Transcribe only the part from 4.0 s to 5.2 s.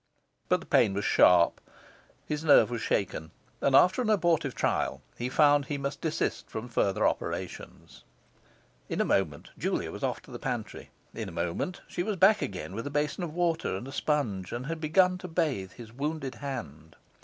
an abortive trial